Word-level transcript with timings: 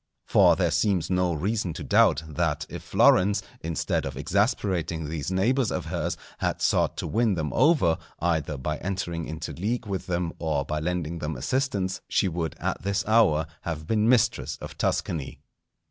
For 0.25 0.55
there 0.55 0.71
seems 0.71 1.11
no 1.11 1.31
reason 1.35 1.73
to 1.73 1.83
doubt, 1.83 2.23
that 2.27 2.65
if 2.69 2.81
Florence, 2.81 3.43
instead 3.61 4.03
of 4.03 4.17
exasperating 4.17 5.05
these 5.07 5.29
neighbours 5.29 5.71
of 5.71 5.85
hers, 5.85 6.17
had 6.39 6.59
sought 6.59 6.97
to 6.97 7.07
win 7.07 7.35
them 7.35 7.53
over, 7.53 7.99
either 8.17 8.57
by 8.57 8.77
entering 8.77 9.27
into 9.27 9.53
league 9.53 9.85
with 9.85 10.07
them 10.07 10.33
or 10.39 10.65
by 10.65 10.79
lending 10.79 11.19
them 11.19 11.35
assistance, 11.37 12.01
she 12.09 12.27
would 12.27 12.55
at 12.59 12.81
this 12.81 13.05
hour 13.07 13.45
have 13.61 13.85
been 13.85 14.09
mistress 14.09 14.57
of 14.59 14.75
Tuscany. 14.75 15.39